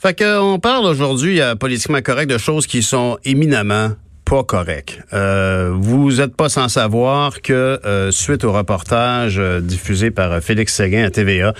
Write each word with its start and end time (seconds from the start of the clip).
Fait 0.00 0.18
qu'on 0.18 0.58
parle 0.58 0.86
aujourd'hui, 0.86 1.42
à 1.42 1.56
politiquement 1.56 2.00
correct, 2.00 2.30
de 2.30 2.38
choses 2.38 2.66
qui 2.66 2.82
sont 2.82 3.18
éminemment 3.26 3.90
pas 4.24 4.44
correct. 4.44 4.98
Euh, 5.12 5.72
vous 5.74 6.12
n'êtes 6.12 6.34
pas 6.34 6.48
sans 6.48 6.68
savoir 6.68 7.42
que 7.42 7.78
euh, 7.84 8.10
suite 8.10 8.44
au 8.44 8.52
reportage 8.52 9.38
euh, 9.38 9.60
diffusé 9.60 10.10
par 10.10 10.40
Félix 10.40 10.72
Séguin 10.72 11.04
à 11.04 11.10
TVA, 11.10 11.52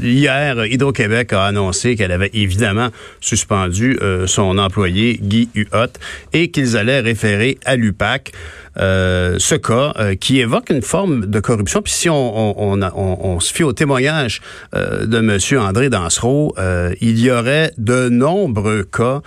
hier, 0.00 0.64
Hydro-Québec 0.64 1.32
a 1.32 1.46
annoncé 1.46 1.96
qu'elle 1.96 2.12
avait 2.12 2.30
évidemment 2.34 2.90
suspendu 3.20 3.98
son 4.26 4.58
employé 4.58 5.18
Guy 5.20 5.48
Huot 5.54 5.98
et 6.32 6.50
qu'ils 6.50 6.76
allaient 6.76 7.00
référer 7.00 7.58
à 7.64 7.76
l'UPAC. 7.76 8.32
Euh, 8.78 9.36
ce 9.38 9.54
cas 9.54 9.92
euh, 9.98 10.14
qui 10.14 10.40
évoque 10.40 10.70
une 10.70 10.82
forme 10.82 11.26
de 11.26 11.40
corruption. 11.40 11.82
Puis 11.82 11.92
si 11.92 12.10
on, 12.10 12.60
on, 12.60 12.82
on, 12.82 13.18
on 13.22 13.40
se 13.40 13.52
fie 13.52 13.62
au 13.62 13.72
témoignage 13.72 14.40
euh, 14.74 15.06
de 15.06 15.20
Monsieur 15.20 15.60
André 15.60 15.90
Dansereau, 15.90 16.54
il 17.00 17.20
y 17.20 17.30
aurait 17.30 17.72
de 17.78 18.08
nombreux 18.08 18.84
cas 18.84 19.20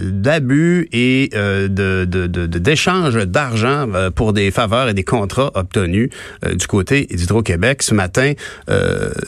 d'abus 0.00 0.88
et 0.92 1.30
de, 1.32 2.04
d'échange 2.04 3.14
de, 3.14 3.24
d'argent 3.24 3.88
pour 4.14 4.32
des 4.32 4.50
faveurs 4.50 4.88
et 4.88 4.94
des 4.94 5.02
contrats 5.02 5.50
obtenus 5.54 6.10
du 6.54 6.66
côté 6.66 7.06
d'Hydro-Québec. 7.10 7.82
Ce 7.82 7.94
matin, 7.94 8.32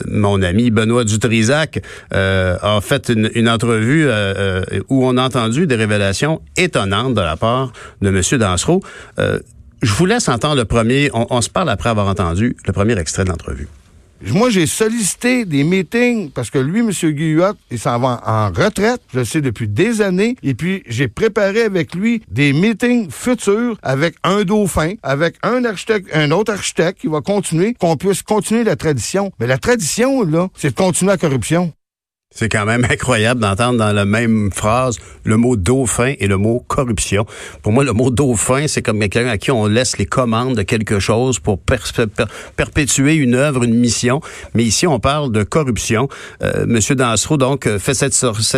mon 0.07 0.41
ami 0.41 0.71
Benoît 0.71 1.03
Dutrisac 1.03 1.81
a 2.11 2.79
fait 2.81 3.09
une, 3.09 3.29
une 3.35 3.49
entrevue 3.49 4.07
où 4.89 5.05
on 5.05 5.17
a 5.17 5.23
entendu 5.23 5.67
des 5.67 5.75
révélations 5.75 6.41
étonnantes 6.57 7.13
de 7.13 7.21
la 7.21 7.35
part 7.37 7.73
de 8.01 8.09
Monsieur 8.09 8.37
Dansereau 8.37 8.81
je 9.81 9.93
vous 9.93 10.05
laisse 10.05 10.29
entendre 10.29 10.55
le 10.55 10.65
premier. 10.65 11.09
On, 11.13 11.41
se 11.41 11.49
parle 11.49 11.69
après 11.69 11.89
avoir 11.89 12.07
entendu 12.07 12.55
le 12.65 12.73
premier 12.73 12.97
extrait 12.97 13.23
de 13.23 13.29
l'entrevue. 13.29 13.67
Moi, 14.27 14.51
j'ai 14.51 14.67
sollicité 14.67 15.45
des 15.45 15.63
meetings 15.63 16.29
parce 16.29 16.51
que 16.51 16.59
lui, 16.59 16.81
M. 16.81 16.91
Guyot, 16.91 17.53
il 17.71 17.79
s'en 17.79 17.97
va 17.97 18.21
en 18.23 18.49
retraite, 18.49 19.01
je 19.11 19.19
le 19.19 19.25
sais 19.25 19.41
depuis 19.41 19.67
des 19.67 20.01
années. 20.01 20.35
Et 20.43 20.53
puis, 20.53 20.83
j'ai 20.85 21.07
préparé 21.07 21.63
avec 21.63 21.95
lui 21.95 22.21
des 22.29 22.53
meetings 22.53 23.09
futurs 23.09 23.77
avec 23.81 24.15
un 24.23 24.43
dauphin, 24.43 24.93
avec 25.01 25.37
un 25.41 25.65
architecte, 25.65 26.07
un 26.13 26.29
autre 26.29 26.53
architecte 26.53 27.01
qui 27.01 27.07
va 27.07 27.21
continuer, 27.21 27.73
qu'on 27.73 27.97
puisse 27.97 28.21
continuer 28.21 28.63
la 28.63 28.75
tradition. 28.75 29.31
Mais 29.39 29.47
la 29.47 29.57
tradition, 29.57 30.21
là, 30.21 30.49
c'est 30.55 30.69
de 30.69 30.75
continuer 30.75 31.11
la 31.13 31.17
corruption. 31.17 31.73
C'est 32.33 32.47
quand 32.47 32.65
même 32.65 32.85
incroyable 32.89 33.41
d'entendre 33.41 33.77
dans 33.77 33.91
la 33.91 34.05
même 34.05 34.51
phrase 34.53 34.97
le 35.23 35.37
mot 35.37 35.57
dauphin 35.57 36.13
et 36.17 36.27
le 36.27 36.37
mot 36.37 36.63
corruption. 36.67 37.25
Pour 37.61 37.73
moi, 37.73 37.83
le 37.83 37.91
mot 37.91 38.09
dauphin, 38.09 38.67
c'est 38.67 38.81
comme 38.81 38.99
quelqu'un 38.99 39.27
à 39.27 39.37
qui 39.37 39.51
on 39.51 39.67
laisse 39.67 39.97
les 39.97 40.05
commandes 40.05 40.55
de 40.55 40.63
quelque 40.63 40.99
chose 40.99 41.39
pour 41.39 41.59
perpétuer 41.59 43.15
une 43.15 43.35
œuvre, 43.35 43.63
une 43.63 43.75
mission. 43.75 44.21
Mais 44.53 44.63
ici, 44.63 44.87
on 44.87 44.99
parle 44.99 45.31
de 45.31 45.43
corruption. 45.43 46.07
Euh, 46.41 46.65
Monsieur 46.67 46.95
Dansereau, 46.95 47.37
donc, 47.37 47.67
euh, 47.67 47.79
fait 47.79 47.93
cette, 47.93 48.13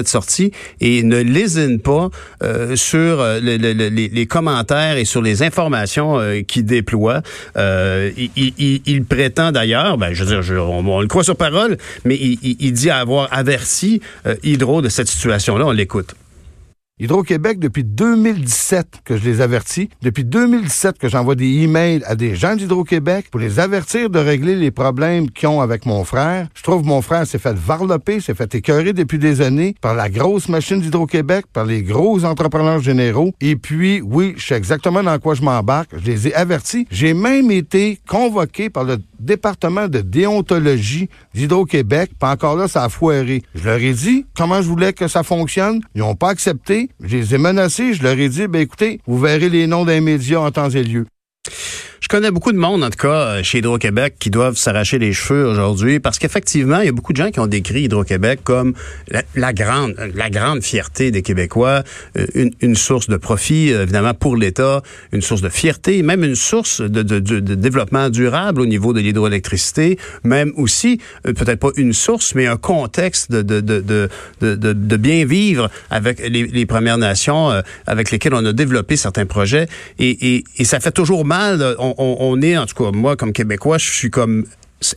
sortie 0.08 0.52
et 0.80 1.02
ne 1.04 1.20
lésine 1.22 1.80
pas 1.80 2.10
euh, 2.44 2.76
sur 2.76 3.22
euh, 3.22 3.40
les, 3.40 4.28
commentaires 4.28 4.98
et 4.98 5.06
sur 5.06 5.22
les 5.22 5.42
informations 5.42 6.20
qu'il 6.48 6.66
déploie. 6.66 7.22
Il, 7.56 8.30
il, 8.86 9.04
prétend 9.06 9.52
d'ailleurs, 9.52 9.98
ben, 9.98 10.14
je 10.14 10.24
veux 10.24 10.42
dire, 10.42 10.70
on, 10.70 11.02
le 11.02 11.08
croit 11.08 11.24
sur 11.24 11.36
parole, 11.36 11.78
mais 12.06 12.16
il 12.16 12.74
dit 12.74 12.90
avoir 12.90 13.28
averti 13.32 13.63
si 13.66 14.02
euh, 14.26 14.36
Hydro 14.44 14.82
de 14.82 14.90
cette 14.90 15.08
situation-là. 15.08 15.66
On 15.66 15.72
l'écoute. 15.72 16.16
Hydro-Québec, 17.00 17.58
depuis 17.58 17.84
2017 17.84 19.02
que 19.04 19.18
je 19.18 19.26
les 19.26 19.42
avertis, 19.42 19.90
depuis 20.04 20.24
2017 20.24 21.00
que 21.00 21.10
j'envoie 21.10 21.34
des 21.34 21.64
emails 21.64 22.04
à 22.06 22.16
des 22.16 22.36
gens 22.36 22.56
d'Hydro-Québec 22.56 23.30
pour 23.32 23.40
les 23.40 23.60
avertir 23.60 24.12
de 24.12 24.20
régler 24.20 24.56
les 24.56 24.70
problèmes 24.70 25.32
qu'ils 25.32 25.50
ont 25.50 25.60
avec 25.60 25.88
mon 25.88 26.04
frère. 26.04 26.48
Je 26.54 26.62
trouve 26.62 26.86
mon 26.86 27.02
frère 27.02 27.26
s'est 27.26 27.40
fait 27.40 27.56
varloper, 27.56 28.20
s'est 28.20 28.36
fait 28.36 28.54
écœurer 28.54 28.94
depuis 28.94 29.18
des 29.18 29.42
années 29.42 29.74
par 29.82 29.96
la 29.96 30.08
grosse 30.08 30.50
machine 30.50 30.82
d'Hydro-Québec, 30.82 31.46
par 31.52 31.66
les 31.66 31.82
gros 31.82 32.24
entrepreneurs 32.26 32.80
généraux. 32.80 33.34
Et 33.42 33.56
puis, 33.56 34.00
oui, 34.02 34.36
je 34.38 34.46
sais 34.46 34.56
exactement 34.56 35.02
dans 35.02 35.18
quoi 35.18 35.34
je 35.34 35.42
m'embarque. 35.42 35.90
Je 35.98 36.06
les 36.06 36.28
ai 36.28 36.36
avertis. 36.36 36.86
J'ai 36.92 37.16
même 37.16 37.50
été 37.50 37.98
convoqué 38.08 38.70
par 38.70 38.84
le 38.84 39.00
département 39.24 39.88
de 39.88 40.00
déontologie 40.00 41.10
d'Hydro-Québec. 41.34 42.12
Pas 42.20 42.32
encore 42.32 42.56
là, 42.56 42.68
ça 42.68 42.84
a 42.84 42.90
foiré. 42.90 43.44
Je 43.56 43.64
leur 43.64 43.80
ai 43.80 43.94
dit 43.94 44.26
comment 44.36 44.62
je 44.62 44.68
voulais 44.68 44.94
que 44.94 45.08
ça 45.08 45.24
fonctionne. 45.24 45.82
Ils 45.96 46.00
n'ont 46.00 46.16
pas 46.16 46.30
accepté. 46.30 46.90
Je 47.02 47.18
les 47.18 47.36
ai 47.36 47.38
menacés. 47.38 47.94
Je 47.94 48.04
leur 48.04 48.18
ai 48.18 48.30
dit, 48.30 48.48
ben 48.48 48.62
écoutez, 48.62 49.00
vous 49.08 49.20
verrez 49.20 49.50
les 49.50 49.68
noms 49.68 49.86
d'un 49.86 50.02
média 50.02 50.42
en 50.42 50.52
temps 50.52 50.70
et 50.70 50.84
lieu. 50.84 51.06
Je 52.04 52.10
connais 52.10 52.32
beaucoup 52.32 52.52
de 52.52 52.58
monde, 52.58 52.84
en 52.84 52.90
tout 52.90 52.98
cas, 52.98 53.08
euh, 53.08 53.44
chez 53.44 53.60
Hydro-Québec, 53.60 54.16
qui 54.20 54.30
doivent 54.30 54.56
s'arracher 54.56 55.00
les 55.00 55.14
cheveux 55.14 55.46
aujourd'hui 55.46 56.00
parce 56.00 56.20
qu'effectivement, 56.20 56.80
il 56.80 56.86
y 56.86 56.90
a 56.90 56.92
beaucoup 56.92 57.12
de 57.12 57.18
gens 57.18 57.32
qui 57.32 57.40
ont 57.40 57.48
décrit 57.48 57.84
Hydro-Québec 57.84 58.42
comme 58.44 58.74
la, 59.36 59.54
grande, 59.54 59.96
la 60.14 60.30
grande 60.30 60.64
fierté 60.64 61.12
des 61.12 61.22
Québécois, 61.22 61.84
euh, 62.18 62.50
une, 62.62 62.76
source 62.76 63.08
de 63.08 63.18
profit, 63.18 63.74
euh, 63.74 63.84
évidemment, 63.84 64.14
pour 64.14 64.36
l'État, 64.38 64.82
une 65.12 65.22
source 65.22 65.42
de 65.42 65.50
fierté, 65.50 66.04
même 66.04 66.24
une 66.24 66.36
source 66.36 66.82
de, 66.82 67.02
développement 67.56 68.10
durable 68.10 68.62
au 68.62 68.66
niveau 68.66 68.94
de 68.94 69.00
l'hydroélectricité, 69.00 69.98
même 70.24 70.52
aussi, 70.56 71.00
peut-être 71.24 71.60
pas 71.60 71.72
une 71.78 71.94
source, 71.94 72.36
mais 72.36 72.48
un 72.48 72.58
contexte 72.58 73.32
de, 73.32 73.42
de, 73.42 73.60
de, 73.62 74.10
de, 74.42 74.98
bien 74.98 75.26
vivre 75.26 75.70
avec 75.90 76.20
les, 76.20 76.66
Premières 76.66 76.98
Nations 76.98 77.62
avec 77.88 78.12
lesquelles 78.12 78.34
on 78.34 78.46
a 78.46 78.54
développé 78.54 78.96
certains 78.98 79.26
projets. 79.26 79.68
Et, 80.00 80.36
et, 80.36 80.44
et 80.58 80.64
ça 80.64 80.80
fait 80.80 80.92
toujours 80.92 81.26
mal. 81.26 81.33
On, 81.80 81.96
on, 81.98 82.42
est, 82.42 82.58
en 82.58 82.66
tout 82.66 82.84
cas, 82.84 82.92
moi, 82.92 83.16
comme 83.16 83.34
Québécois, 83.34 83.78
je 83.78 83.92
suis 83.92 84.10
comme 84.10 84.46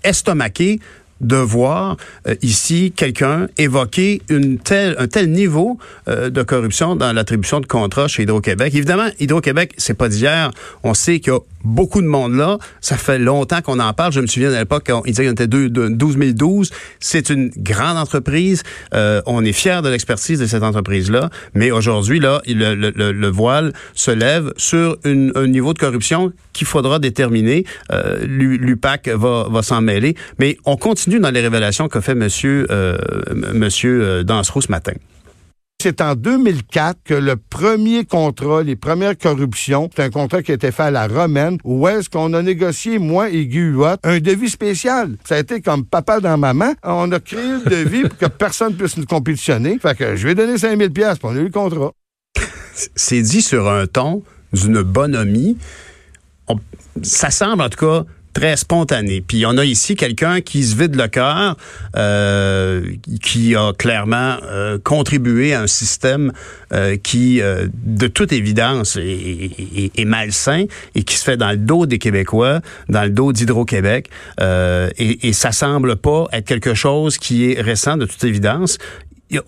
estomaqué 0.03 0.81
de 1.21 1.37
voir 1.37 1.97
euh, 2.29 2.35
ici 2.43 2.93
quelqu'un 2.95 3.49
évoquer 3.59 4.23
une 4.29 4.59
telle, 4.59 4.97
un 4.99 5.07
tel 5.07 5.31
niveau 5.31 5.79
euh, 6.09 6.31
de 6.31 6.43
corruption 6.43 6.97
dans 6.97 7.13
l'attribution 7.13 7.61
de 7.61 7.67
contrats 7.67 8.09
chez 8.09 8.25
Hydro-Québec. 8.25 8.75
Évidemment, 8.75 9.09
Hydro-Québec, 9.19 9.75
c'est 9.77 9.95
pas 9.95 10.09
d'hier. 10.09 10.51
On 10.83 10.95
sait 10.95 11.21
qu'il 11.21 11.33
y 11.33 11.37
a 11.37 11.41
beaucoup 11.65 12.01
de 12.01 12.07
monde 12.07 12.35
là. 12.35 12.59
Ça 12.81 12.97
fait 12.97 13.19
longtemps 13.19 13.61
qu'on 13.61 13.81
en 13.81 13.93
parle. 13.93 14.13
Je 14.13 14.21
me 14.21 14.27
souviens 14.27 14.53
à 14.53 14.59
l'époque, 14.59 14.91
il 15.05 15.13
disait 15.13 15.27
qu'on 15.27 15.33
était 15.33 15.47
de 15.47 15.89
12 15.89 16.17
012. 16.35 16.71
C'est 17.01 17.31
une 17.31 17.51
grande 17.57 17.99
entreprise. 17.99 18.63
Euh, 18.95 19.21
on 19.27 19.45
est 19.45 19.53
fiers 19.53 19.81
de 19.83 19.89
l'expertise 19.89 20.39
de 20.39 20.47
cette 20.47 20.63
entreprise-là. 20.63 21.31
Mais 21.55 21.71
aujourd'hui, 21.71 22.21
là, 22.21 22.41
le, 22.47 22.75
le, 22.75 23.13
le, 23.13 23.29
voile 23.29 23.73
se 23.95 24.11
lève 24.11 24.53
sur 24.57 24.97
une, 25.05 25.33
un 25.35 25.47
niveau 25.47 25.75
de 25.75 25.79
corruption 25.79 26.33
qu'il 26.57 26.67
faudra 26.67 26.99
déterminer. 26.99 27.65
Euh, 27.93 28.25
L'UPAC 28.27 29.09
va, 29.09 29.47
va 29.49 29.63
s'en 29.63 29.81
mêler. 29.81 30.17
Mais 30.39 30.57
on 30.65 30.77
continue 30.77 31.21
dans 31.21 31.31
les 31.31 31.41
révélations 31.41 31.89
qu'a 31.89 32.01
fait 32.01 32.15
Monsieur, 32.15 32.67
euh, 32.71 32.97
Monsieur 33.53 34.03
euh, 34.03 34.23
Dansereau 34.25 34.61
ce 34.61 34.71
matin. 34.71 34.93
C'est 35.83 36.01
en 36.01 36.15
2004 36.15 37.01
que 37.05 37.15
le 37.15 37.37
premier 37.37 38.07
contrat, 38.07 38.63
les 38.63 38.77
premières 38.77 39.17
corruptions, 39.17 39.91
c'est 39.95 40.05
un 40.05 40.11
contrat 40.11 40.43
qui 40.43 40.51
a 40.51 40.55
été 40.55 40.73
fait 40.73 40.85
à 40.85 40.91
la 40.91 41.07
romaine, 41.07 41.59
où 41.65 41.87
est-ce 41.87 42.09
qu'on 42.09 42.33
a 42.33 42.41
négocié, 42.43 42.99
moi 42.99 43.29
et 43.29 43.47
Guy 43.47 43.59
Huot, 43.59 43.99
un 44.03 44.19
devis 44.19 44.49
spécial. 44.49 45.17
Ça 45.25 45.37
a 45.37 45.39
été 45.39 45.61
comme 45.61 45.85
papa 45.85 46.21
dans 46.21 46.39
maman. 46.39 46.73
On 46.83 47.13
a 47.13 47.21
créé 47.21 47.43
le 47.43 47.71
devis 47.71 48.03
pour 48.03 48.17
que 48.17 48.27
personne 48.27 48.75
puisse 48.75 48.97
nous 48.97 49.05
compétitionner. 49.05 49.79
Fait 49.79 49.97
que 49.97 50.17
je 50.17 50.27
vais 50.27 50.35
donner 50.35 50.57
5000 50.57 50.91
pièces 50.91 51.19
pour 51.19 51.31
on 51.31 51.37
a 51.37 51.41
eu 51.41 51.45
le 51.45 51.51
contrat. 51.51 51.93
C'est 52.95 53.23
dit 53.23 53.43
sur 53.43 53.69
un 53.69 53.87
ton 53.87 54.23
d'une 54.53 54.83
bonhomie. 54.83 55.59
Ça 57.03 57.31
semble 57.31 57.63
en 57.63 57.69
tout 57.69 57.85
cas 57.85 58.05
très 58.37 58.57
spontané. 58.59 59.23
Puis 59.27 59.47
on 59.47 59.57
a 59.57 59.65
ici 59.65 59.97
quelqu'un 59.97 60.43
qui 60.43 60.63
se 60.63 60.77
vide 60.77 60.95
le 60.95 61.09
cœur, 61.09 61.57
euh, 61.97 62.83
qui 63.23 63.57
a 63.57 63.73
clairement 63.73 64.37
euh, 64.43 64.79
contribué 64.79 65.55
à 65.55 65.63
un 65.63 65.67
système 65.67 66.33
euh, 66.75 66.99
qui, 66.99 67.41
euh, 67.41 67.67
de 67.73 68.07
toute 68.09 68.35
évidence, 68.35 68.97
est, 68.97 69.91
est, 69.97 70.05
malsain 70.05 70.67
et 70.95 71.03
qui 71.03 71.17
se 71.17 71.25
fait 71.25 71.39
dans 71.39 71.51
le 71.51 71.57
dos 71.57 71.87
des 71.87 71.99
Québécois, 71.99 72.61
dans 72.91 73.05
le 73.05 73.11
dos 73.11 73.33
d'Hydro-Québec. 73.33 74.11
Euh, 74.41 74.91
et, 74.99 75.29
et 75.29 75.33
ça 75.33 75.51
semble 75.51 75.97
pas 75.97 76.27
être 76.33 76.47
quelque 76.47 76.75
chose 76.75 77.17
qui 77.17 77.51
est 77.51 77.61
récent, 77.63 77.97
de 77.97 78.05
toute 78.05 78.23
évidence. 78.23 78.77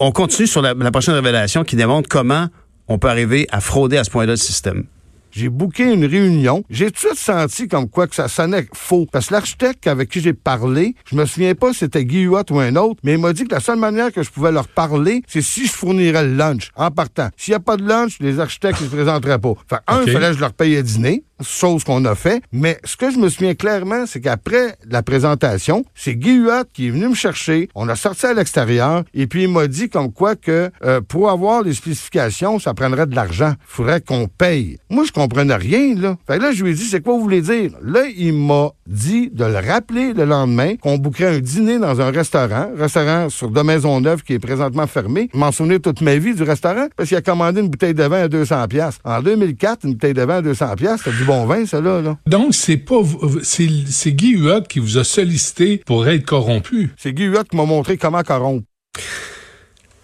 On 0.01 0.13
continue 0.13 0.47
sur 0.47 0.63
la, 0.63 0.73
la 0.73 0.91
prochaine 0.91 1.15
révélation 1.15 1.63
qui 1.63 1.77
démontre 1.77 2.09
comment 2.09 2.47
on 2.89 2.99
peut 2.99 3.11
arriver 3.11 3.47
à 3.53 3.61
frauder 3.61 3.99
à 3.99 4.05
ce 4.05 4.09
point-là 4.09 4.33
le 4.33 4.37
système. 4.37 4.87
J'ai 5.31 5.49
booké 5.49 5.93
une 5.93 6.05
réunion. 6.05 6.65
J'ai 6.71 6.87
tout 6.87 6.93
de 6.93 6.99
suite 6.99 7.15
senti 7.19 7.69
comme 7.69 7.89
quoi 7.89 8.07
que 8.07 8.15
ça 8.15 8.29
sonnait 8.29 8.67
faux. 8.75 9.07
Parce 9.11 9.29
que 9.29 9.35
l'architecte 9.35 9.87
avec 9.87 10.09
qui 10.09 10.21
j'ai 10.21 10.33
parlé, 10.33 10.95
je 11.11 11.17
me 11.17 11.25
souviens 11.27 11.55
pas 11.55 11.73
si 11.73 11.81
c'était 11.81 12.05
Guy 12.05 12.23
Huot 12.23 12.43
ou 12.51 12.59
un 12.61 12.77
autre, 12.77 13.01
mais 13.05 13.13
il 13.13 13.19
m'a 13.19 13.33
dit 13.33 13.45
que 13.45 13.55
la 13.55 13.61
seule 13.61 13.79
manière 13.79 14.13
que 14.13 14.23
je 14.23 14.31
pouvais 14.31 14.53
leur 14.53 14.69
parler, 14.69 15.23
c'est 15.27 15.43
si 15.43 15.67
je 15.67 15.73
fournirais 15.73 16.25
le 16.25 16.35
lunch 16.35 16.71
en 16.77 16.91
partant. 16.91 17.29
S'il 17.37 17.53
n'y 17.53 17.57
a 17.57 17.61
pas 17.61 17.77
de 17.77 17.87
lunch, 17.87 18.19
les 18.21 18.41
architectes 18.41 18.81
ne 18.81 18.87
se 18.87 18.95
présenteraient 18.95 19.39
pas. 19.39 19.55
Fait 19.69 19.77
un, 19.87 20.03
il 20.07 20.13
fallait 20.13 20.29
que 20.29 20.35
je 20.35 20.41
leur 20.41 20.53
paye 20.53 20.77
à 20.77 20.83
dîner 20.83 21.25
chose 21.41 21.85
qu'on 21.85 22.05
a 22.05 22.15
fait. 22.15 22.43
Mais 22.53 22.79
ce 22.85 22.97
que 22.97 23.11
je 23.11 23.19
me 23.19 23.29
souviens 23.29 23.55
clairement, 23.55 24.07
c'est 24.07 24.21
qu'après 24.21 24.77
la 24.89 25.03
présentation, 25.03 25.85
c'est 25.95 26.15
Guy 26.15 26.39
qui 26.73 26.87
est 26.87 26.91
venu 26.91 27.09
me 27.09 27.15
chercher. 27.15 27.69
On 27.75 27.89
a 27.89 27.97
sorti 27.97 28.27
à 28.27 28.35
l'extérieur 28.35 29.03
et 29.15 29.27
puis 29.27 29.45
il 29.45 29.49
m'a 29.49 29.67
dit 29.67 29.89
comme 29.89 30.13
quoi 30.13 30.37
que 30.37 30.71
euh, 30.85 31.01
pour 31.01 31.31
avoir 31.31 31.63
les 31.63 31.75
spécifications, 31.75 32.59
ça 32.59 32.75
prendrait 32.75 33.07
de 33.07 33.15
l'argent. 33.15 33.53
Il 33.59 33.67
faudrait 33.67 34.01
qu'on 34.01 34.29
paye. 34.29 34.79
Moi, 34.91 35.05
je 35.05 35.13
comprenais 35.13 35.55
rien, 35.55 35.95
là. 35.95 36.17
Fait 36.27 36.39
que 36.39 36.43
là, 36.43 36.53
je 36.53 36.63
lui 36.63 36.71
ai 36.71 36.75
dit, 36.75 36.85
c'est 36.85 37.03
quoi 37.03 37.15
vous 37.15 37.23
voulez 37.23 37.41
dire? 37.41 37.73
Là, 37.83 38.03
il 38.17 38.35
m'a 38.35 38.71
dit 38.87 39.31
de 39.33 39.45
le 39.45 39.57
rappeler 39.57 40.13
le 40.15 40.25
lendemain 40.25 40.77
qu'on 40.77 40.97
bouquerait 40.97 41.37
un 41.37 41.41
dîner 41.41 41.79
dans 41.79 42.01
un 42.01 42.11
restaurant, 42.11 42.69
restaurant 42.77 43.29
sur 43.29 43.51
de 43.51 43.61
Maisonneuve 43.61 44.23
qui 44.23 44.35
est 44.35 44.39
présentement 44.39 44.87
fermé. 44.87 45.29
Je 45.33 45.39
m'en 45.39 45.53
souvenir 45.53 45.81
toute 45.81 46.01
ma 46.01 46.17
vie 46.17 46.35
du 46.35 46.43
restaurant 46.43 46.87
parce 46.97 47.09
qu'il 47.09 47.19
a 47.19 47.23
commandé 47.23 47.61
une 47.61 47.69
bouteille 47.69 47.95
de 47.95 48.05
vin 48.05 48.23
à 48.23 48.29
200 48.29 48.69
pièces. 48.69 48.99
En 49.05 49.21
2004, 49.21 49.85
une 49.85 49.93
bouteille 49.93 50.15
de 50.15 50.23
vin 50.23 50.37
à 50.37 50.43
200 50.43 50.75
pièces, 50.77 51.07
du 51.07 51.25
bon 51.29 51.47
vin, 51.47 51.67
ça 51.67 51.81
là. 51.81 52.01
là. 52.01 52.17
Donc 52.27 52.55
c'est 52.55 52.79
pas 52.79 53.01
c'est 53.43 54.13
Guy 54.13 54.33
Huot 54.33 54.63
qui 54.63 54.81
vous 54.81 54.99
a 54.99 55.05
sollicité 55.05 55.83
pour 55.87 56.09
être 56.09 56.25
corrompu. 56.25 56.91
C'est 56.97 57.13
Guy 57.13 57.25
Huot 57.25 57.45
qui 57.45 57.57
m'a 57.57 57.65
montré 57.65 57.97
comment 57.97 58.23
corrompre. 58.23 58.65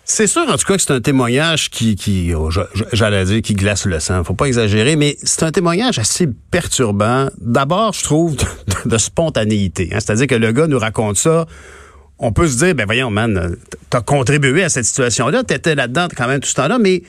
C'est 0.06 0.26
sûr, 0.26 0.42
en 0.42 0.56
tout 0.58 0.66
cas, 0.66 0.76
que 0.76 0.82
c'est 0.82 0.92
un 0.92 1.00
témoignage 1.00 1.70
qui, 1.70 1.96
qui 1.96 2.34
oh, 2.34 2.50
j'allais 2.92 3.24
dire, 3.24 3.40
qui 3.40 3.54
glace 3.54 3.86
le 3.86 3.98
sang. 4.00 4.22
Faut 4.22 4.34
pas 4.34 4.44
exagérer, 4.46 4.96
mais 4.96 5.16
c'est 5.22 5.44
un 5.44 5.50
témoignage 5.50 5.98
assez 5.98 6.28
perturbant. 6.50 7.28
D'abord, 7.40 7.94
je 7.94 8.04
trouve, 8.04 8.36
de, 8.84 8.98
spontanéité. 8.98 9.88
Hein. 9.92 10.00
C'est-à-dire 10.00 10.26
que 10.26 10.34
le 10.34 10.52
gars 10.52 10.66
nous 10.66 10.78
raconte 10.78 11.16
ça. 11.16 11.46
On 12.18 12.32
peut 12.32 12.46
se 12.46 12.58
dire, 12.58 12.74
ben 12.74 12.84
voyons, 12.84 13.10
man, 13.10 13.56
t'as 13.88 14.02
contribué 14.02 14.62
à 14.62 14.68
cette 14.68 14.84
situation-là, 14.84 15.42
t'étais 15.42 15.74
là-dedans 15.74 16.08
quand 16.14 16.28
même 16.28 16.40
tout 16.40 16.48
ce 16.48 16.54
temps-là, 16.54 16.78
mais 16.78 17.02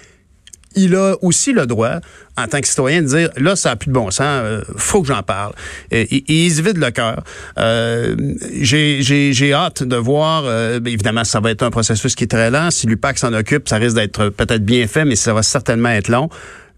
il 0.75 0.95
a 0.95 1.15
aussi 1.21 1.53
le 1.53 1.65
droit, 1.65 1.99
en 2.37 2.47
tant 2.47 2.59
que 2.59 2.67
citoyen, 2.67 3.01
de 3.01 3.07
dire 3.07 3.29
là, 3.37 3.55
ça 3.55 3.69
n'a 3.69 3.75
plus 3.75 3.87
de 3.87 3.93
bon 3.93 4.11
sens, 4.11 4.21
euh, 4.21 4.61
faut 4.77 5.01
que 5.01 5.07
j'en 5.07 5.23
parle. 5.23 5.53
Et, 5.91 6.23
il 6.27 6.51
se 6.51 6.61
vide 6.61 6.77
le 6.77 6.91
cœur. 6.91 7.23
Euh, 7.57 8.15
J'ai 8.61 9.53
hâte 9.53 9.83
de 9.83 9.95
voir. 9.95 10.43
Euh, 10.45 10.79
évidemment, 10.85 11.23
ça 11.23 11.39
va 11.39 11.51
être 11.51 11.63
un 11.63 11.71
processus 11.71 12.15
qui 12.15 12.25
est 12.25 12.27
très 12.27 12.51
lent. 12.51 12.71
Si 12.71 12.87
l'UPAC 12.87 13.17
s'en 13.17 13.33
occupe, 13.33 13.67
ça 13.67 13.77
risque 13.77 13.95
d'être 13.95 14.29
peut-être 14.29 14.65
bien 14.65 14.87
fait, 14.87 15.05
mais 15.05 15.15
ça 15.15 15.33
va 15.33 15.43
certainement 15.43 15.89
être 15.89 16.09
long. 16.09 16.29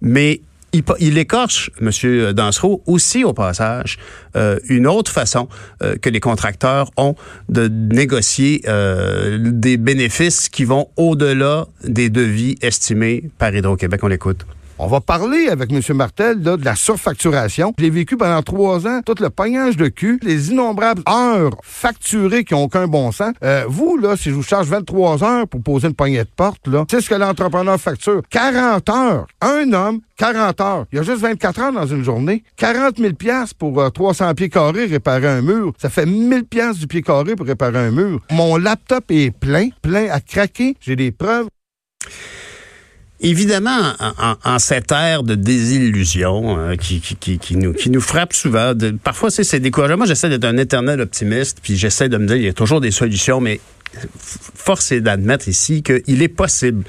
Mais 0.01 0.41
il, 0.73 1.17
écorche, 1.17 1.71
M. 1.81 2.33
Dansereau, 2.33 2.83
aussi 2.85 3.23
au 3.23 3.33
passage, 3.33 3.97
euh, 4.35 4.59
une 4.69 4.87
autre 4.87 5.11
façon 5.11 5.47
euh, 5.81 5.95
que 5.95 6.09
les 6.09 6.19
contracteurs 6.19 6.91
ont 6.97 7.15
de 7.49 7.67
négocier 7.67 8.61
euh, 8.67 9.37
des 9.41 9.77
bénéfices 9.77 10.49
qui 10.49 10.65
vont 10.65 10.89
au-delà 10.97 11.67
des 11.83 12.09
devis 12.09 12.55
estimés 12.61 13.29
par 13.37 13.55
Hydro-Québec. 13.55 14.01
On 14.03 14.07
l'écoute. 14.07 14.45
On 14.79 14.85
va 14.85 15.01
parler 15.01 15.47
avec 15.49 15.71
M. 15.71 15.81
Martel 15.95 16.39
de 16.39 16.55
la 16.63 16.75
surfacturation. 16.75 17.73
J'ai 17.79 17.89
vécu 17.89 18.15
pendant 18.15 18.43
trois 18.43 18.85
ans 18.85 19.01
tout 19.03 19.15
le 19.19 19.31
pognage 19.31 19.75
de 19.75 19.87
cul, 19.87 20.19
les 20.21 20.51
innombrables 20.51 21.01
heures 21.09 21.57
facturées 21.63 22.43
qui 22.43 22.53
n'ont 22.53 22.65
aucun 22.65 22.87
bon 22.87 23.11
sens. 23.11 23.33
Euh, 23.43 23.65
vous, 23.67 23.97
là, 23.97 24.15
si 24.15 24.29
je 24.29 24.35
vous 24.35 24.43
charge 24.43 24.67
23 24.67 25.23
heures 25.23 25.47
pour 25.47 25.63
poser 25.63 25.87
une 25.87 25.95
poignée 25.95 26.19
de 26.19 26.29
porte, 26.35 26.67
là, 26.67 26.85
c'est 26.91 27.01
ce 27.01 27.09
que 27.09 27.15
l'entrepreneur 27.15 27.79
facture. 27.79 28.21
40 28.29 28.89
heures. 28.89 29.25
Un 29.41 29.73
homme, 29.73 30.01
40 30.17 30.61
heures. 30.61 30.85
Il 30.91 30.97
y 30.97 30.99
a 30.99 31.03
juste 31.03 31.21
24 31.21 31.59
heures 31.59 31.73
dans 31.73 31.87
une 31.87 32.03
journée. 32.03 32.43
40 32.57 32.97
000 32.97 33.13
pour 33.57 33.91
300 33.91 34.25
euh, 34.29 34.33
pieds 34.35 34.49
carrés 34.49 34.85
réparer 34.85 35.27
un 35.27 35.41
mur. 35.41 35.73
Ça 35.79 35.89
fait 35.89 36.05
1000 36.05 36.43
pièces 36.43 36.77
du 36.77 36.85
pied 36.85 37.01
carré 37.01 37.35
pour 37.35 37.47
réparer 37.47 37.79
un 37.79 37.91
mur. 37.91 38.19
Mon 38.29 38.57
laptop 38.57 39.05
est 39.09 39.31
plein, 39.31 39.69
plein 39.81 40.07
à 40.11 40.19
craquer. 40.19 40.77
J'ai 40.81 40.95
des 40.95 41.11
preuves. 41.11 41.47
Évidemment, 43.19 43.93
en, 44.43 44.59
cette 44.59 44.91
ère 44.91 45.23
de 45.23 45.33
désillusion 45.33 46.59
euh, 46.59 46.75
qui, 46.75 47.55
nous, 47.55 48.01
frappe 48.01 48.33
souvent, 48.33 48.73
parfois 49.03 49.31
c'est 49.31 49.59
décourageant. 49.59 49.97
Moi, 49.97 50.05
j'essaie 50.05 50.29
d'être 50.29 50.45
un 50.45 50.57
éternel 50.57 51.01
optimiste, 51.01 51.57
puis 51.63 51.77
j'essaie 51.77 52.09
de 52.09 52.17
me 52.17 52.27
dire 52.27 52.35
il 52.35 52.43
y 52.43 52.47
a 52.47 52.53
toujours 52.53 52.79
des 52.79 52.91
solutions, 52.91 53.41
mais 53.41 53.59
force 54.21 54.91
est 54.91 55.01
d'admettre 55.01 55.47
ici 55.47 55.81
qu'il 55.81 56.21
est 56.21 56.27
possible 56.27 56.83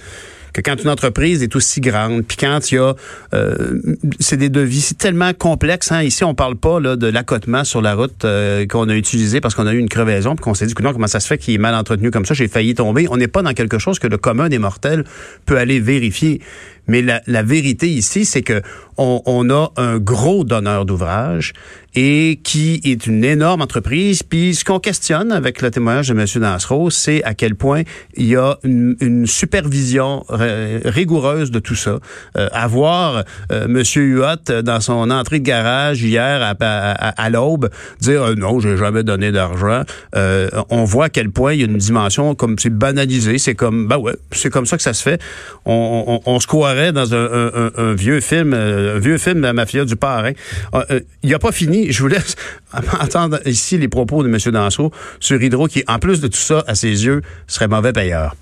que 0.53 0.61
quand 0.61 0.77
une 0.83 0.89
entreprise 0.89 1.43
est 1.43 1.55
aussi 1.57 1.81
grande, 1.81 2.25
puis 2.27 2.37
quand 2.37 2.71
il 2.71 2.77
y 2.77 2.79
a, 2.79 2.95
euh, 3.35 3.81
c'est 4.21 4.37
des 4.37 4.49
devis, 4.49 4.81
c'est 4.81 4.99
tellement 4.99 5.33
complexe. 5.33 5.93
Hein? 5.93 6.03
Ici, 6.03 6.25
on 6.25 6.35
parle 6.35 6.57
pas 6.57 6.81
là, 6.81 6.97
de 6.97 7.07
l'accotement 7.07 7.65
sur 7.65 7.83
la 7.83 7.95
route 7.95 8.25
euh, 8.25 8.67
qu'on 8.67 8.89
a 8.89 8.95
utilisé 8.95 9.41
parce 9.41 9.55
qu'on 9.55 9.67
a 9.67 9.73
eu 9.73 9.79
une 9.79 9.89
crevaison, 9.89 10.35
puis 10.35 10.45
qu'on 10.45 10.55
s'est 10.55 10.67
dit, 10.67 10.75
non, 10.83 10.93
comment 10.93 11.07
ça 11.07 11.21
se 11.21 11.27
fait 11.27 11.39
qu'il 11.39 11.55
est 11.55 11.59
mal 11.59 11.75
entretenu 11.75 12.11
comme 12.11 12.25
ça, 12.25 12.35
j'ai 12.35 12.49
failli 12.49 12.75
tomber. 12.75 13.07
On 13.11 13.17
n'est 13.17 13.29
pas 13.29 13.43
dans 13.43 13.53
quelque 13.53 13.79
chose 13.79 13.99
que 13.99 14.07
le 14.07 14.19
commun 14.19 14.49
des 14.49 14.59
mortels 14.59 15.05
peut 15.47 15.59
aller 15.59 15.81
vérifier. 15.81 16.41
Mais 16.89 17.03
la, 17.03 17.43
vérité 17.43 17.89
ici, 17.89 18.25
c'est 18.25 18.43
que 18.43 18.63
on, 18.97 19.49
a 19.51 19.71
un 19.77 19.99
gros 19.99 20.43
donneur 20.43 20.85
d'ouvrage 20.85 21.53
et 21.95 22.41
qui 22.43 22.81
est 22.85 23.07
une 23.07 23.25
énorme 23.25 23.63
entreprise. 23.63 24.23
Puis 24.23 24.57
ce 24.57 24.65
qu'on 24.65 24.81
questionne 24.81 25.31
avec 25.31 25.63
le 25.63 25.71
témoignage 25.71 26.09
de 26.09 26.19
M. 26.19 26.27
Dansereau, 26.43 26.91
c'est 26.91 27.23
à 27.23 27.35
quel 27.35 27.55
point 27.55 27.83
il 28.15 28.27
y 28.27 28.37
a 28.37 28.59
une, 28.65 29.27
supervision 29.27 30.25
rigoureuse 30.29 31.51
de 31.51 31.59
tout 31.59 31.75
ça. 31.75 31.99
Euh, 32.37 32.49
avoir 32.53 33.25
euh, 33.53 33.67
M. 33.67 33.83
Huot 33.95 34.63
dans 34.63 34.81
son 34.81 35.11
entrée 35.11 35.39
de 35.39 35.45
garage 35.45 36.03
hier 36.03 36.55
à, 36.61 37.31
l'aube 37.31 37.71
dire 38.01 38.23
euh, 38.23 38.35
non, 38.35 38.59
j'ai 38.61 38.77
jamais 38.77 39.03
donné 39.03 39.33
d'argent. 39.33 39.83
Euh, 40.17 40.49
on 40.71 40.85
voit 40.85 41.07
à 41.07 41.09
quel 41.09 41.31
point 41.31 41.53
il 41.53 41.61
y 41.61 41.63
a 41.63 41.67
une 41.67 41.79
dimension 41.79 42.35
comme 42.35 42.59
c'est 42.59 42.71
banalisé. 42.71 43.39
C'est 43.39 43.55
comme 43.55 43.87
bah 43.87 43.99
ouais, 43.99 44.17
c'est 44.33 44.51
comme 44.51 44.67
ça 44.67 44.77
que 44.77 44.83
ça 44.83 44.93
se 44.93 45.03
fait. 45.03 45.21
On 45.65 46.41
se 46.41 46.47
croirait 46.47 46.78
dans 46.93 47.15
un, 47.15 47.95
vieux 47.95 48.21
film, 48.21 48.55
euh, 48.55 48.97
un 48.97 48.99
vieux 48.99 49.19
film 49.19 49.37
de 49.37 49.43
la 49.43 49.53
mafia 49.53 49.85
du 49.85 49.97
parrain. 49.97 50.33
Ah, 50.73 50.85
euh, 50.91 51.01
il 51.23 51.31
n'a 51.31 51.39
pas 51.39 51.53
fini. 51.53 51.93
Je 51.93 52.03
vous 52.03 52.09
laisse 52.09 52.37
entendre 53.01 53.41
ici 53.47 53.79
les 53.79 53.89
propos 53.89 54.23
de 54.23 54.29
M. 54.29 54.39
Danseau 54.53 54.93
sur 55.21 55.43
Hydro, 55.43 55.67
qui, 55.67 55.85
en 55.87 55.99
plus 55.99 56.21
de 56.21 56.29
tout 56.29 56.39
ça, 56.39 56.65
à 56.67 56.75
ses 56.75 57.05
yeux, 57.05 57.23
serait 57.47 57.69
mauvais 57.69 57.93
payeur. 57.93 58.35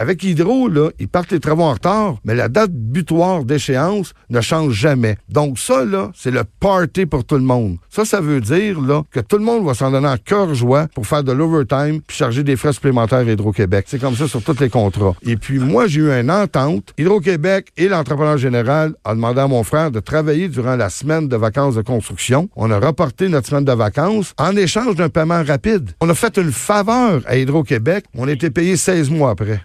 Avec 0.00 0.22
Hydro, 0.22 0.68
là, 0.68 0.90
ils 1.00 1.08
partent 1.08 1.32
les 1.32 1.40
travaux 1.40 1.64
en 1.64 1.72
retard, 1.72 2.18
mais 2.24 2.36
la 2.36 2.48
date 2.48 2.70
butoir 2.70 3.44
d'échéance 3.44 4.12
ne 4.30 4.40
change 4.40 4.74
jamais. 4.74 5.16
Donc 5.28 5.58
ça, 5.58 5.84
là, 5.84 6.12
c'est 6.14 6.30
le 6.30 6.44
party 6.60 7.04
pour 7.04 7.24
tout 7.24 7.34
le 7.34 7.42
monde. 7.42 7.78
Ça, 7.90 8.04
ça 8.04 8.20
veut 8.20 8.40
dire 8.40 8.80
là, 8.80 9.02
que 9.10 9.18
tout 9.18 9.38
le 9.38 9.44
monde 9.44 9.66
va 9.66 9.74
s'en 9.74 9.90
donner 9.90 10.06
en 10.06 10.16
cœur 10.16 10.54
joie 10.54 10.86
pour 10.94 11.04
faire 11.04 11.24
de 11.24 11.32
l'overtime 11.32 12.00
puis 12.06 12.16
charger 12.16 12.44
des 12.44 12.54
frais 12.54 12.72
supplémentaires 12.72 13.18
à 13.18 13.24
Hydro-Québec. 13.24 13.86
C'est 13.88 13.98
comme 13.98 14.14
ça 14.14 14.28
sur 14.28 14.40
tous 14.40 14.60
les 14.60 14.70
contrats. 14.70 15.16
Et 15.22 15.36
puis 15.36 15.58
moi, 15.58 15.88
j'ai 15.88 16.02
eu 16.02 16.12
une 16.12 16.30
entente. 16.30 16.94
Hydro-Québec 16.96 17.72
et 17.76 17.88
l'entrepreneur 17.88 18.38
général 18.38 18.94
a 19.02 19.16
demandé 19.16 19.40
à 19.40 19.48
mon 19.48 19.64
frère 19.64 19.90
de 19.90 19.98
travailler 19.98 20.46
durant 20.48 20.76
la 20.76 20.90
semaine 20.90 21.26
de 21.26 21.36
vacances 21.36 21.74
de 21.74 21.82
construction. 21.82 22.48
On 22.54 22.70
a 22.70 22.78
reporté 22.78 23.28
notre 23.28 23.48
semaine 23.48 23.64
de 23.64 23.72
vacances 23.72 24.32
en 24.38 24.54
échange 24.54 24.94
d'un 24.94 25.08
paiement 25.08 25.42
rapide. 25.42 25.90
On 26.00 26.08
a 26.08 26.14
fait 26.14 26.36
une 26.36 26.52
faveur 26.52 27.22
à 27.26 27.36
Hydro-Québec. 27.36 28.04
On 28.16 28.28
a 28.28 28.30
été 28.30 28.50
payé 28.50 28.76
16 28.76 29.10
mois 29.10 29.30
après. 29.30 29.60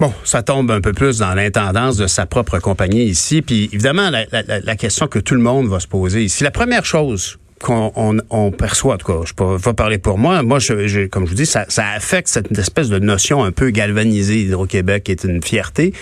Bon, 0.00 0.12
ça 0.22 0.44
tombe 0.44 0.70
un 0.70 0.80
peu 0.80 0.92
plus 0.92 1.18
dans 1.18 1.34
l'intendance 1.34 1.96
de 1.96 2.06
sa 2.06 2.24
propre 2.24 2.60
compagnie 2.60 3.04
ici. 3.04 3.42
Puis 3.42 3.68
évidemment, 3.72 4.10
la, 4.10 4.26
la, 4.30 4.76
question 4.76 5.08
que 5.08 5.18
tout 5.18 5.34
le 5.34 5.40
monde 5.40 5.66
va 5.66 5.80
se 5.80 5.88
poser 5.88 6.22
ici, 6.22 6.44
la 6.44 6.52
première 6.52 6.84
chose 6.84 7.38
qu'on 7.58 7.92
on, 8.30 8.50
perçoit, 8.50 8.94
en 8.94 8.98
tout 8.98 9.06
cas, 9.06 9.20
je 9.24 9.34
peux 9.34 9.58
pas 9.58 9.74
parler 9.74 9.98
pour 9.98 10.18
moi. 10.18 10.42
Moi, 10.42 10.58
je, 10.58 11.06
comme 11.06 11.24
je 11.24 11.30
vous 11.30 11.36
dis, 11.36 11.46
ça, 11.46 11.64
ça 11.68 11.88
affecte 11.90 12.28
cette 12.28 12.56
espèce 12.56 12.88
de 12.88 12.98
notion 12.98 13.44
un 13.44 13.52
peu 13.52 13.70
galvanisée 13.70 14.44
d'Hydro-Québec 14.44 15.04
qui 15.04 15.12
est 15.12 15.24
une 15.24 15.42
fierté. 15.42 15.92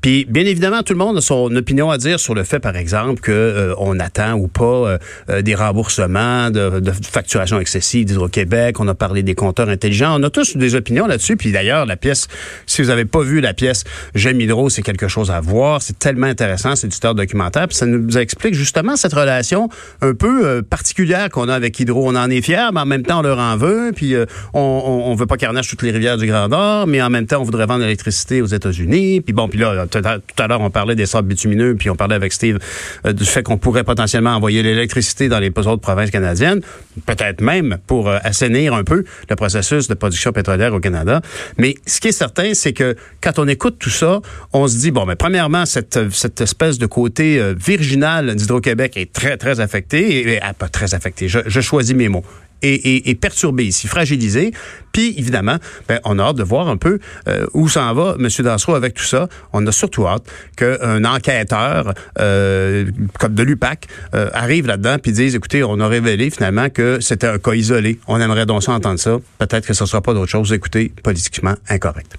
Puis, 0.00 0.24
bien 0.28 0.44
évidemment, 0.46 0.82
tout 0.82 0.92
le 0.92 0.98
monde 0.98 1.18
a 1.18 1.20
son 1.20 1.54
opinion 1.54 1.90
à 1.90 1.98
dire 1.98 2.20
sur 2.20 2.34
le 2.34 2.44
fait, 2.44 2.60
par 2.60 2.76
exemple, 2.76 3.20
que 3.20 3.32
euh, 3.32 3.74
on 3.78 3.98
attend 3.98 4.34
ou 4.34 4.48
pas 4.48 4.64
euh, 4.64 4.98
euh, 5.28 5.42
des 5.42 5.54
remboursements 5.54 6.50
de, 6.50 6.80
de 6.80 6.92
facturation 6.92 7.60
excessive 7.60 8.06
d'Hydro-Québec. 8.06 8.80
On 8.80 8.88
a 8.88 8.94
parlé 8.94 9.22
des 9.22 9.34
compteurs 9.34 9.68
intelligents. 9.68 10.18
On 10.18 10.22
a 10.22 10.30
tous 10.30 10.56
des 10.56 10.74
opinions 10.74 11.06
là-dessus. 11.06 11.36
Puis 11.36 11.52
d'ailleurs, 11.52 11.86
la 11.86 11.96
pièce, 11.96 12.28
si 12.66 12.82
vous 12.82 12.90
avez 12.90 13.04
pas 13.04 13.22
vu 13.22 13.40
la 13.40 13.52
pièce 13.52 13.84
J'aime 14.14 14.40
Hydro, 14.40 14.70
c'est 14.70 14.82
quelque 14.82 15.08
chose 15.08 15.30
à 15.30 15.40
voir. 15.40 15.82
C'est 15.82 15.98
tellement 15.98 16.26
intéressant, 16.26 16.76
c'est 16.76 16.88
du 16.88 16.98
documentaire. 17.14 17.68
Puis 17.68 17.76
ça 17.76 17.86
nous 17.86 18.16
explique 18.16 18.54
justement 18.54 18.96
cette 18.96 19.12
relation 19.12 19.68
un 20.00 20.14
peu 20.14 20.62
particulière 20.62 20.99
qu'on 21.30 21.48
a 21.48 21.54
avec 21.54 21.78
Hydro. 21.78 22.08
On 22.08 22.14
en 22.14 22.30
est 22.30 22.42
fiers, 22.42 22.68
mais 22.72 22.80
en 22.80 22.86
même 22.86 23.02
temps, 23.02 23.20
on 23.20 23.22
leur 23.22 23.38
en 23.38 23.56
veut. 23.56 23.92
Puis 23.94 24.14
euh, 24.14 24.26
on, 24.54 24.60
on, 25.06 25.14
veut 25.14 25.26
pas 25.26 25.36
carnage 25.36 25.68
toutes 25.68 25.82
les 25.82 25.90
rivières 25.90 26.16
du 26.16 26.26
Grand 26.26 26.48
Nord, 26.48 26.86
mais 26.86 27.00
en 27.02 27.10
même 27.10 27.26
temps, 27.26 27.40
on 27.40 27.44
voudrait 27.44 27.66
vendre 27.66 27.80
l'électricité 27.80 28.42
aux 28.42 28.46
États-Unis. 28.46 29.20
Puis 29.20 29.32
bon, 29.32 29.48
puis 29.48 29.58
là, 29.58 29.86
tout 29.86 29.98
à, 29.98 30.46
l'heure, 30.46 30.60
on 30.60 30.70
parlait 30.70 30.94
des 30.94 31.06
sables 31.06 31.28
bitumineux, 31.28 31.74
puis 31.74 31.90
on 31.90 31.96
parlait 31.96 32.14
avec 32.14 32.32
Steve 32.32 32.58
euh, 33.06 33.12
du 33.12 33.24
fait 33.24 33.42
qu'on 33.42 33.58
pourrait 33.58 33.84
potentiellement 33.84 34.30
envoyer 34.30 34.62
l'électricité 34.62 35.28
dans 35.28 35.38
les 35.38 35.48
autres 35.48 35.80
provinces 35.80 36.10
canadiennes, 36.10 36.60
peut-être 37.06 37.40
même 37.40 37.78
pour 37.86 38.08
euh, 38.08 38.18
assainir 38.22 38.74
un 38.74 38.84
peu 38.84 39.04
le 39.28 39.36
processus 39.36 39.88
de 39.88 39.94
production 39.94 40.32
pétrolière 40.32 40.74
au 40.74 40.80
Canada. 40.80 41.20
Mais 41.58 41.74
ce 41.86 42.00
qui 42.00 42.08
est 42.08 42.12
certain, 42.12 42.54
c'est 42.54 42.72
que 42.72 42.94
quand 43.20 43.38
on 43.38 43.48
écoute 43.48 43.76
tout 43.78 43.90
ça, 43.90 44.20
on 44.52 44.66
se 44.68 44.78
dit, 44.78 44.90
bon, 44.90 45.06
mais 45.06 45.16
premièrement, 45.16 45.66
cette, 45.66 46.10
cette 46.10 46.40
espèce 46.40 46.78
de 46.78 46.86
côté 46.86 47.40
virginal 47.54 48.34
d'Hydro-Québec 48.34 48.96
est 48.96 49.12
très, 49.12 49.36
très 49.36 49.60
affecté, 49.60 50.34
et, 50.34 50.40
ah, 50.42 50.54
pas 50.54 50.68
très 50.90 50.96
affecté, 50.96 51.28
je, 51.28 51.60
choisis 51.60 51.94
mes 51.94 52.08
mots 52.08 52.24
est, 52.62 53.18
perturbé 53.20 53.64
ici, 53.64 53.86
fragilisé. 53.86 54.52
Puis, 54.92 55.14
évidemment, 55.16 55.56
ben, 55.88 55.98
on 56.04 56.18
a 56.18 56.24
hâte 56.24 56.36
de 56.36 56.42
voir 56.42 56.68
un 56.68 56.76
peu 56.76 56.98
euh, 57.26 57.46
où 57.54 57.70
s'en 57.70 57.94
va 57.94 58.16
M. 58.18 58.28
Dansereau 58.40 58.74
avec 58.74 58.92
tout 58.94 59.04
ça. 59.04 59.28
On 59.54 59.66
a 59.66 59.72
surtout 59.72 60.06
hâte 60.06 60.24
qu'un 60.56 61.04
enquêteur 61.04 61.94
euh, 62.18 62.84
comme 63.18 63.34
de 63.34 63.42
l'UPAC 63.42 63.86
euh, 64.14 64.28
arrive 64.34 64.66
là-dedans 64.66 64.96
puis 65.02 65.12
dise, 65.12 65.34
écoutez, 65.34 65.64
on 65.64 65.80
a 65.80 65.88
révélé 65.88 66.28
finalement 66.28 66.68
que 66.68 66.98
c'était 67.00 67.28
un 67.28 67.38
cas 67.38 67.54
isolé. 67.54 67.98
On 68.06 68.20
aimerait 68.20 68.46
donc 68.46 68.62
ça 68.62 68.72
entendre 68.72 69.00
ça. 69.00 69.16
Peut-être 69.38 69.66
que 69.66 69.72
ce 69.72 69.84
ne 69.84 69.88
sera 69.88 70.02
pas 70.02 70.12
d'autre 70.12 70.30
chose. 70.30 70.52
Écoutez, 70.52 70.92
politiquement 71.02 71.54
incorrect. 71.68 72.14